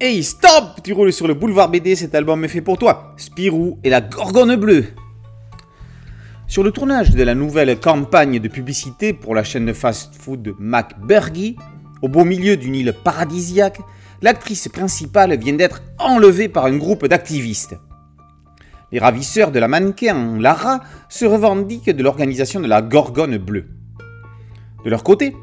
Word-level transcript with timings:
Hey, 0.00 0.24
stop 0.24 0.80
Tu 0.82 0.92
roules 0.92 1.12
sur 1.12 1.28
le 1.28 1.34
boulevard 1.34 1.70
BD, 1.70 1.94
cet 1.94 2.16
album 2.16 2.44
est 2.44 2.48
fait 2.48 2.60
pour 2.60 2.78
toi. 2.78 3.14
Spirou 3.16 3.78
et 3.84 3.90
la 3.90 4.00
Gorgone 4.00 4.56
Bleue. 4.56 4.86
Sur 6.48 6.64
le 6.64 6.72
tournage 6.72 7.10
de 7.10 7.22
la 7.22 7.36
nouvelle 7.36 7.78
campagne 7.78 8.40
de 8.40 8.48
publicité 8.48 9.12
pour 9.12 9.36
la 9.36 9.44
chaîne 9.44 9.66
de 9.66 9.72
fast-food 9.72 10.56
McBurgie, 10.58 11.56
au 12.02 12.08
beau 12.08 12.24
milieu 12.24 12.56
d'une 12.56 12.74
île 12.74 12.92
paradisiaque, 12.92 13.78
l'actrice 14.20 14.66
principale 14.66 15.38
vient 15.38 15.52
d'être 15.52 15.80
enlevée 16.00 16.48
par 16.48 16.64
un 16.64 16.76
groupe 16.76 17.06
d'activistes. 17.06 17.76
Les 18.90 18.98
ravisseurs 18.98 19.52
de 19.52 19.60
la 19.60 19.68
mannequin 19.68 20.40
Lara 20.40 20.80
se 21.08 21.24
revendiquent 21.24 21.90
de 21.90 22.02
l'organisation 22.02 22.58
de 22.58 22.66
la 22.66 22.82
Gorgone 22.82 23.38
Bleue. 23.38 23.68
De 24.84 24.90
leur 24.90 25.04
côté, 25.04 25.36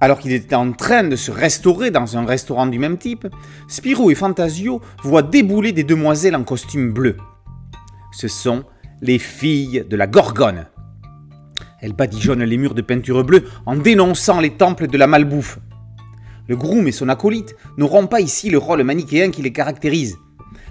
alors 0.00 0.18
qu'ils 0.18 0.32
étaient 0.32 0.54
en 0.54 0.72
train 0.72 1.04
de 1.04 1.16
se 1.16 1.30
restaurer 1.30 1.90
dans 1.90 2.16
un 2.16 2.24
restaurant 2.24 2.66
du 2.66 2.78
même 2.78 2.98
type, 2.98 3.26
Spirou 3.66 4.10
et 4.10 4.14
Fantasio 4.14 4.80
voient 5.02 5.22
débouler 5.22 5.72
des 5.72 5.84
demoiselles 5.84 6.36
en 6.36 6.44
costume 6.44 6.92
bleu. 6.92 7.16
Ce 8.12 8.28
sont 8.28 8.64
les 9.00 9.18
filles 9.18 9.84
de 9.88 9.96
la 9.96 10.06
Gorgone. 10.06 10.66
Elles 11.80 11.92
badigeonnent 11.92 12.44
les 12.44 12.56
murs 12.56 12.74
de 12.74 12.82
peinture 12.82 13.24
bleue 13.24 13.44
en 13.66 13.76
dénonçant 13.76 14.40
les 14.40 14.50
temples 14.50 14.88
de 14.88 14.98
la 14.98 15.06
malbouffe. 15.06 15.58
Le 16.48 16.56
groom 16.56 16.86
et 16.88 16.92
son 16.92 17.08
acolyte 17.08 17.54
n'auront 17.76 18.06
pas 18.06 18.20
ici 18.20 18.50
le 18.50 18.58
rôle 18.58 18.82
manichéen 18.82 19.30
qui 19.30 19.42
les 19.42 19.52
caractérise. 19.52 20.16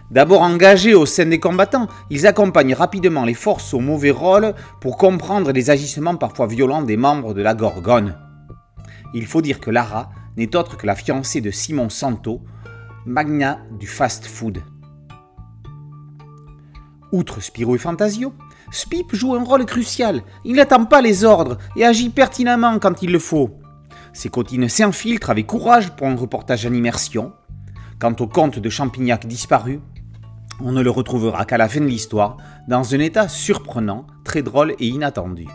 D'abord 0.09 0.41
engagés 0.41 0.95
au 0.95 1.05
sein 1.05 1.25
des 1.25 1.39
combattants, 1.39 1.87
ils 2.09 2.25
accompagnent 2.25 2.73
rapidement 2.73 3.25
les 3.25 3.33
forces 3.33 3.73
au 3.73 3.79
mauvais 3.79 4.11
rôle 4.11 4.53
pour 4.79 4.97
comprendre 4.97 5.51
les 5.51 5.69
agissements 5.69 6.15
parfois 6.15 6.47
violents 6.47 6.81
des 6.81 6.97
membres 6.97 7.33
de 7.33 7.41
la 7.41 7.53
Gorgone 7.53 8.15
il 9.13 9.25
faut 9.25 9.41
dire 9.41 9.59
que 9.59 9.71
Lara 9.71 10.09
n'est 10.35 10.55
autre 10.55 10.77
que 10.77 10.85
la 10.85 10.95
fiancée 10.95 11.41
de 11.41 11.51
Simon 11.51 11.89
Santo, 11.89 12.41
magna 13.05 13.59
du 13.79 13.87
fast-food. 13.87 14.61
Outre 17.11 17.41
Spirou 17.41 17.75
et 17.75 17.79
Fantasio, 17.79 18.33
Spip 18.69 19.15
joue 19.15 19.35
un 19.35 19.43
rôle 19.43 19.65
crucial. 19.65 20.23
Il 20.43 20.57
n'attend 20.57 20.85
pas 20.85 21.01
les 21.01 21.23
ordres 21.23 21.57
et 21.77 21.85
agit 21.85 22.09
pertinemment 22.09 22.79
quand 22.79 23.01
il 23.01 23.11
le 23.11 23.19
faut. 23.19 23.59
Ses 24.11 24.29
cotines 24.29 24.67
s'infiltrent 24.67 25.29
avec 25.29 25.47
courage 25.47 25.91
pour 25.91 26.07
un 26.07 26.15
reportage 26.15 26.65
en 26.65 26.73
immersion. 26.73 27.33
Quant 27.99 28.15
au 28.19 28.27
comte 28.27 28.59
de 28.59 28.69
Champignac 28.69 29.25
disparu, 29.25 29.79
on 30.59 30.71
ne 30.71 30.81
le 30.81 30.89
retrouvera 30.89 31.45
qu'à 31.45 31.57
la 31.57 31.69
fin 31.69 31.81
de 31.81 31.85
l'histoire, 31.85 32.37
dans 32.67 32.93
un 32.93 32.99
état 32.99 33.27
surprenant, 33.27 34.05
très 34.23 34.41
drôle 34.41 34.75
et 34.79 34.87
inattendu. 34.87 35.47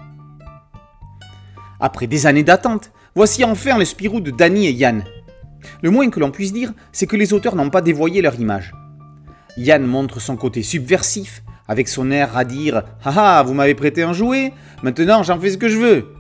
Après 1.80 2.06
des 2.06 2.26
années 2.26 2.44
d'attente, 2.44 2.92
Voici 3.14 3.44
enfin 3.44 3.76
le 3.76 3.84
Spirou 3.84 4.20
de 4.20 4.30
Danny 4.30 4.66
et 4.66 4.72
Yann. 4.72 5.04
Le 5.82 5.90
moins 5.90 6.08
que 6.08 6.18
l'on 6.18 6.30
puisse 6.30 6.54
dire, 6.54 6.72
c'est 6.92 7.06
que 7.06 7.16
les 7.16 7.34
auteurs 7.34 7.56
n'ont 7.56 7.68
pas 7.68 7.82
dévoyé 7.82 8.22
leur 8.22 8.40
image. 8.40 8.72
Yann 9.58 9.84
montre 9.84 10.18
son 10.18 10.36
côté 10.36 10.62
subversif, 10.62 11.42
avec 11.68 11.88
son 11.88 12.10
air 12.10 12.34
à 12.38 12.44
dire 12.44 12.84
Ah 13.04 13.42
vous 13.46 13.52
m'avez 13.52 13.74
prêté 13.74 14.02
un 14.02 14.14
jouet, 14.14 14.54
maintenant 14.82 15.22
j'en 15.22 15.38
fais 15.38 15.50
ce 15.50 15.58
que 15.58 15.68
je 15.68 15.76
veux. 15.76 16.14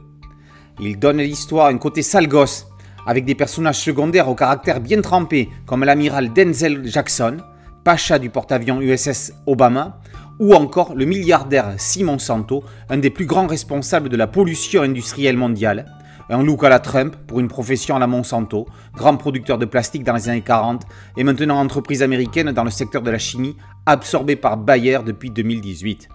Il 0.80 0.98
donne 0.98 1.18
à 1.20 1.22
l'histoire 1.22 1.68
un 1.68 1.78
côté 1.78 2.02
sale 2.02 2.28
gosse, 2.28 2.66
avec 3.06 3.24
des 3.24 3.34
personnages 3.34 3.80
secondaires 3.80 4.28
au 4.28 4.34
caractère 4.34 4.78
bien 4.78 5.00
trempé, 5.00 5.48
comme 5.64 5.84
l'amiral 5.84 6.30
Denzel 6.34 6.86
Jackson, 6.86 7.38
Pacha 7.84 8.18
du 8.18 8.28
porte-avions 8.28 8.82
USS 8.82 9.32
Obama, 9.46 9.98
ou 10.38 10.54
encore 10.54 10.94
le 10.94 11.06
milliardaire 11.06 11.72
Simon 11.78 12.18
Santo, 12.18 12.62
un 12.90 12.98
des 12.98 13.10
plus 13.10 13.26
grands 13.26 13.46
responsables 13.46 14.10
de 14.10 14.16
la 14.16 14.26
pollution 14.26 14.82
industrielle 14.82 15.38
mondiale, 15.38 15.86
un 16.28 16.42
look 16.42 16.64
à 16.64 16.68
la 16.68 16.78
Trump 16.78 17.16
pour 17.26 17.40
une 17.40 17.48
profession 17.48 17.96
à 17.96 17.98
la 17.98 18.06
Monsanto, 18.06 18.66
grand 18.94 19.16
producteur 19.16 19.58
de 19.58 19.64
plastique 19.64 20.04
dans 20.04 20.14
les 20.14 20.28
années 20.28 20.42
40 20.42 20.82
et 21.16 21.24
maintenant 21.24 21.58
entreprise 21.58 22.02
américaine 22.02 22.52
dans 22.52 22.64
le 22.64 22.70
secteur 22.70 23.02
de 23.02 23.10
la 23.10 23.18
chimie, 23.18 23.56
absorbée 23.86 24.36
par 24.36 24.56
Bayer 24.56 25.00
depuis 25.04 25.30
2018. 25.30 26.08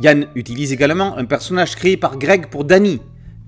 Yann 0.00 0.26
utilise 0.34 0.72
également 0.72 1.16
un 1.16 1.24
personnage 1.24 1.76
créé 1.76 1.96
par 1.96 2.18
Greg 2.18 2.46
pour 2.46 2.64
Danny, 2.64 3.00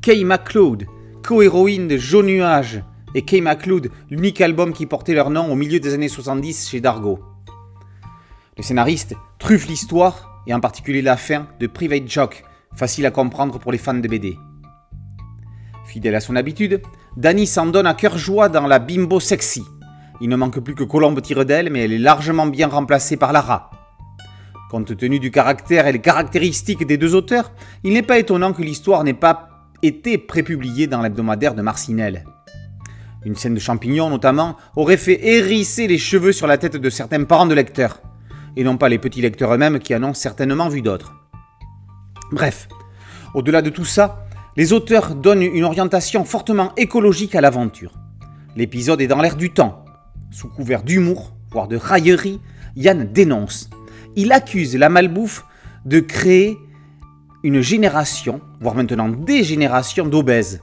Kay 0.02 0.24
McLeod, 0.24 0.86
co-héroïne 1.22 1.88
de 1.88 1.96
Jaune 1.96 2.26
Nuage, 2.26 2.82
et 3.14 3.22
Kay 3.22 3.40
McLeod, 3.40 3.90
l'unique 4.10 4.40
album 4.40 4.72
qui 4.72 4.86
portait 4.86 5.14
leur 5.14 5.30
nom 5.30 5.50
au 5.50 5.54
milieu 5.54 5.80
des 5.80 5.94
années 5.94 6.08
70 6.08 6.68
chez 6.68 6.80
Dargo. 6.80 7.20
Le 8.56 8.62
scénariste 8.62 9.14
truffe 9.38 9.66
l'histoire, 9.66 10.42
et 10.46 10.54
en 10.54 10.60
particulier 10.60 11.02
la 11.02 11.16
fin, 11.16 11.46
de 11.60 11.66
Private 11.66 12.06
Joke, 12.06 12.44
facile 12.74 13.06
à 13.06 13.10
comprendre 13.10 13.58
pour 13.58 13.72
les 13.72 13.78
fans 13.78 13.94
de 13.94 14.06
BD. 14.06 14.36
Fidèle 15.84 16.14
à 16.14 16.20
son 16.20 16.36
habitude, 16.36 16.82
Danny 17.16 17.46
s'en 17.46 17.66
donne 17.66 17.86
à 17.86 17.94
cœur 17.94 18.18
joie 18.18 18.48
dans 18.48 18.66
la 18.66 18.78
bimbo 18.78 19.20
sexy. 19.20 19.62
Il 20.20 20.28
ne 20.28 20.36
manque 20.36 20.60
plus 20.60 20.74
que 20.74 20.84
Colombe 20.84 21.20
tire 21.20 21.44
d'elle, 21.44 21.70
mais 21.70 21.84
elle 21.84 21.92
est 21.92 21.98
largement 21.98 22.46
bien 22.46 22.68
remplacée 22.68 23.16
par 23.16 23.32
Lara. 23.32 23.70
Compte 24.70 24.96
tenu 24.96 25.20
du 25.20 25.30
caractère 25.30 25.86
et 25.86 25.92
les 25.92 26.00
caractéristiques 26.00 26.86
des 26.86 26.96
deux 26.96 27.14
auteurs, 27.14 27.52
il 27.84 27.92
n'est 27.92 28.02
pas 28.02 28.18
étonnant 28.18 28.52
que 28.52 28.62
l'histoire 28.62 29.04
n'ait 29.04 29.12
pas 29.12 29.48
été 29.82 30.18
prépubliée 30.18 30.86
dans 30.86 31.02
l'hebdomadaire 31.02 31.54
de 31.54 31.62
Marcinelle. 31.62 32.24
Une 33.24 33.36
scène 33.36 33.54
de 33.54 33.60
champignons, 33.60 34.10
notamment, 34.10 34.56
aurait 34.76 34.96
fait 34.96 35.26
hérisser 35.26 35.86
les 35.86 35.98
cheveux 35.98 36.32
sur 36.32 36.46
la 36.46 36.58
tête 36.58 36.76
de 36.76 36.90
certains 36.90 37.24
parents 37.24 37.46
de 37.46 37.54
lecteurs, 37.54 38.00
et 38.56 38.64
non 38.64 38.76
pas 38.76 38.88
les 38.88 38.98
petits 38.98 39.20
lecteurs 39.20 39.54
eux-mêmes 39.54 39.78
qui 39.78 39.94
en 39.94 40.02
ont 40.02 40.14
certainement 40.14 40.68
vu 40.68 40.82
d'autres. 40.82 41.14
Bref, 42.32 42.68
au-delà 43.34 43.62
de 43.62 43.70
tout 43.70 43.84
ça, 43.84 44.23
les 44.56 44.72
auteurs 44.72 45.14
donnent 45.14 45.42
une 45.42 45.64
orientation 45.64 46.24
fortement 46.24 46.72
écologique 46.76 47.34
à 47.34 47.40
l'aventure. 47.40 47.92
L'épisode 48.56 49.00
est 49.00 49.08
dans 49.08 49.20
l'air 49.20 49.36
du 49.36 49.50
temps. 49.50 49.84
Sous 50.30 50.48
couvert 50.48 50.82
d'humour, 50.82 51.34
voire 51.50 51.68
de 51.68 51.76
raillerie, 51.76 52.40
Yann 52.76 53.12
dénonce. 53.12 53.68
Il 54.16 54.32
accuse 54.32 54.76
la 54.76 54.88
malbouffe 54.88 55.44
de 55.84 56.00
créer 56.00 56.56
une 57.42 57.60
génération, 57.60 58.40
voire 58.60 58.74
maintenant 58.74 59.08
des 59.08 59.42
générations 59.42 60.06
d'obèses. 60.06 60.60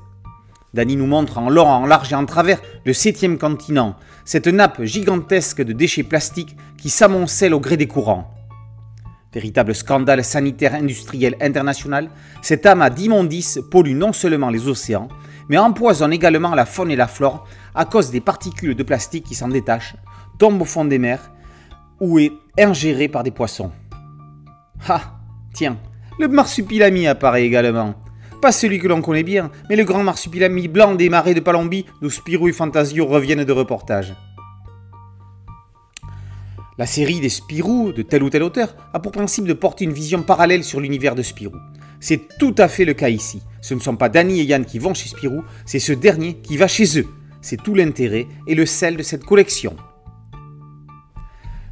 Danny 0.74 0.96
nous 0.96 1.06
montre 1.06 1.38
en 1.38 1.50
long, 1.50 1.68
en 1.68 1.86
large 1.86 2.14
et 2.14 2.16
en 2.16 2.26
travers 2.26 2.62
le 2.86 2.94
septième 2.94 3.38
continent, 3.38 3.98
cette 4.24 4.48
nappe 4.48 4.84
gigantesque 4.84 5.62
de 5.62 5.74
déchets 5.74 6.04
plastiques 6.04 6.56
qui 6.78 6.90
s'amoncelle 6.90 7.54
au 7.54 7.60
gré 7.60 7.76
des 7.76 7.88
courants. 7.88 8.34
Véritable 9.34 9.74
scandale 9.74 10.26
sanitaire 10.26 10.76
industriel 10.76 11.38
international, 11.40 12.10
cette 12.42 12.66
amas 12.66 12.90
d'immondices 12.90 13.60
pollue 13.72 13.96
non 13.96 14.12
seulement 14.12 14.50
les 14.50 14.68
océans, 14.68 15.08
mais 15.48 15.58
empoisonne 15.58 16.12
également 16.12 16.54
la 16.54 16.66
faune 16.66 16.92
et 16.92 16.98
la 16.98 17.08
flore 17.08 17.48
à 17.74 17.86
cause 17.86 18.12
des 18.12 18.20
particules 18.20 18.76
de 18.76 18.84
plastique 18.84 19.26
qui 19.26 19.36
s'en 19.36 19.48
détachent, 19.48 19.96
tombent 20.38 20.62
au 20.62 20.66
fond 20.66 20.86
des 20.86 21.00
mers 21.00 21.32
ou 22.02 22.20
est 22.20 22.34
ingérée 22.60 23.08
par 23.08 23.24
des 23.24 23.32
poissons. 23.32 23.72
Ah, 24.90 25.20
tiens, 25.54 25.78
le 26.20 26.28
marsupilami 26.28 27.08
apparaît 27.08 27.46
également. 27.46 27.96
Pas 28.42 28.52
celui 28.52 28.80
que 28.80 28.88
l'on 28.88 29.02
connaît 29.02 29.24
bien, 29.24 29.52
mais 29.70 29.76
le 29.76 29.84
grand 29.84 30.04
marsupilami 30.04 30.68
blanc 30.68 30.96
des 30.96 31.10
marais 31.10 31.36
de 31.36 31.40
Palombie 31.40 31.86
d'où 32.02 32.10
Spirou 32.10 32.48
et 32.48 32.54
Fantasio 32.54 33.06
reviennent 33.06 33.44
de 33.44 33.52
reportage. 33.54 34.14
La 36.82 36.88
série 36.88 37.20
des 37.20 37.30
Spirou 37.30 37.92
de 37.92 38.02
tel 38.02 38.24
ou 38.24 38.32
tel 38.32 38.42
auteur 38.42 38.76
a 38.92 39.00
pour 39.00 39.12
principe 39.12 39.46
de 39.46 39.54
porter 39.54 39.84
une 39.84 39.94
vision 39.94 40.24
parallèle 40.24 40.64
sur 40.64 40.80
l'univers 40.80 41.14
de 41.14 41.22
Spirou. 41.22 41.58
C'est 42.00 42.40
tout 42.40 42.56
à 42.58 42.68
fait 42.68 42.86
le 42.86 42.96
cas 42.96 43.10
ici. 43.10 43.44
Ce 43.62 43.76
ne 43.76 43.80
sont 43.80 43.96
pas 43.96 44.10
Danny 44.10 44.40
et 44.40 44.46
Yann 44.46 44.66
qui 44.66 44.80
vont 44.80 44.96
chez 44.96 45.08
Spirou, 45.08 45.44
c'est 45.68 45.78
ce 45.78 45.94
dernier 45.94 46.38
qui 46.38 46.58
va 46.58 46.68
chez 46.68 47.00
eux. 47.00 47.06
C'est 47.40 47.62
tout 47.62 47.76
l'intérêt 47.76 48.26
et 48.48 48.56
le 48.56 48.66
sel 48.66 48.98
de 48.98 49.04
cette 49.04 49.24
collection. 49.24 49.76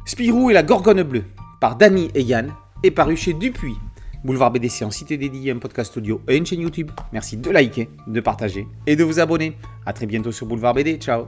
Spirou 0.06 0.48
et 0.48 0.54
la 0.54 0.62
Gorgone 0.62 1.02
Bleue, 1.02 1.24
par 1.60 1.74
Danny 1.74 2.12
et 2.14 2.22
Yann, 2.22 2.54
est 2.84 2.92
paru 2.92 3.16
chez 3.16 3.32
Dupuis. 3.32 3.78
Boulevard 4.22 4.52
BDC 4.52 4.84
en 4.84 4.92
cité 4.92 5.16
dédiée, 5.16 5.50
un 5.50 5.58
podcast 5.58 5.96
audio 5.96 6.20
et 6.28 6.36
une 6.36 6.46
chaîne 6.46 6.60
YouTube. 6.60 6.92
Merci 7.12 7.36
de 7.36 7.50
liker, 7.50 7.88
de 8.06 8.20
partager 8.20 8.68
et 8.86 8.94
de 8.94 9.02
vous 9.02 9.18
abonner. 9.18 9.56
A 9.86 9.92
très 9.92 10.06
bientôt 10.06 10.30
sur 10.30 10.46
Boulevard 10.46 10.74
BD. 10.74 10.98
Ciao 10.98 11.26